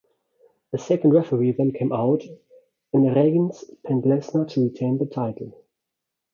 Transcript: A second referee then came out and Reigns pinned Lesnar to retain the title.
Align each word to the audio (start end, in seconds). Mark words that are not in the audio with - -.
A 0.73 0.79
second 0.79 1.13
referee 1.13 1.51
then 1.51 1.73
came 1.73 1.93
out 1.93 2.23
and 2.91 3.15
Reigns 3.15 3.63
pinned 3.85 4.03
Lesnar 4.03 4.49
to 4.49 4.63
retain 4.63 4.97
the 4.97 5.05
title. 5.05 5.63